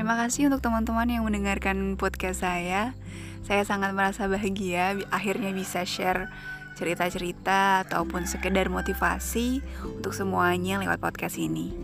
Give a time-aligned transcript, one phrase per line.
[0.00, 2.96] Terima kasih untuk teman-teman yang mendengarkan podcast saya.
[3.44, 6.32] Saya sangat merasa bahagia akhirnya bisa share
[6.72, 11.76] cerita-cerita ataupun sekedar motivasi untuk semuanya lewat podcast ini.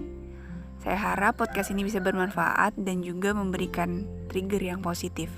[0.80, 5.28] Saya harap podcast ini bisa bermanfaat dan juga memberikan trigger yang positif.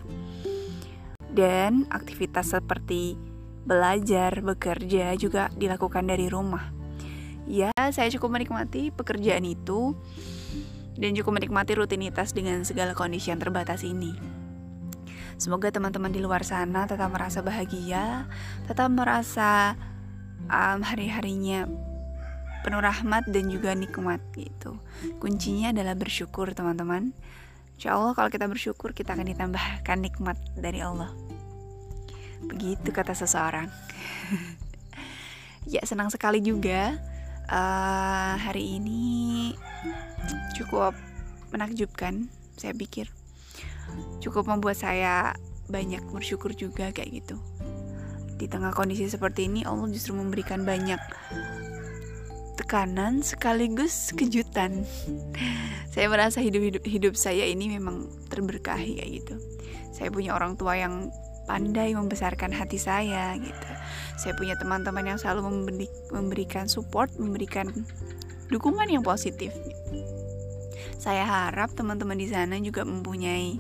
[1.35, 3.19] Dan aktivitas seperti
[3.67, 6.71] belajar, bekerja juga dilakukan dari rumah.
[7.43, 9.99] Ya, saya cukup menikmati pekerjaan itu
[10.99, 14.19] dan cukup menikmati rutinitas dengan segala kondisi yang terbatas ini.
[15.39, 18.27] Semoga teman-teman di luar sana tetap merasa bahagia,
[18.67, 19.79] tetap merasa
[20.51, 21.71] um, hari-harinya
[22.67, 24.83] penuh rahmat dan juga nikmat gitu.
[25.23, 27.15] Kuncinya adalah bersyukur teman-teman.
[27.79, 31.15] Insya Allah kalau kita bersyukur kita akan ditambahkan nikmat dari Allah.
[32.43, 33.71] Begitu kata seseorang.
[35.73, 36.99] ya senang sekali juga
[37.47, 39.55] uh, hari ini
[40.59, 40.93] cukup
[41.55, 42.27] menakjubkan
[42.59, 43.09] saya pikir
[44.19, 45.33] cukup membuat saya
[45.69, 47.37] banyak bersyukur juga kayak gitu.
[48.39, 51.01] Di tengah kondisi seperti ini Allah justru memberikan banyak
[52.57, 54.87] tekanan sekaligus kejutan.
[55.93, 59.35] saya merasa hidup-hidup hidup saya ini memang terberkahi kayak gitu.
[59.93, 61.11] Saya punya orang tua yang
[61.49, 63.69] pandai membesarkan hati saya gitu.
[64.21, 67.73] Saya punya teman-teman yang selalu memberi, memberikan support, memberikan
[68.53, 69.51] dukungan yang positif.
[70.99, 73.57] Saya harap teman-teman di sana juga mempunyai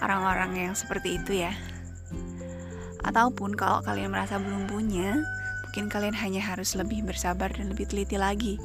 [0.00, 1.52] orang-orang yang seperti itu ya.
[3.00, 5.20] Ataupun kalau kalian merasa belum punya,
[5.66, 8.60] mungkin kalian hanya harus lebih bersabar dan lebih teliti lagi.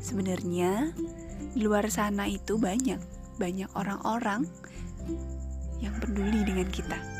[0.00, 0.92] Sebenarnya
[1.54, 2.98] di luar sana itu banyak,
[3.36, 4.48] banyak orang-orang
[5.84, 7.13] yang peduli dengan kita.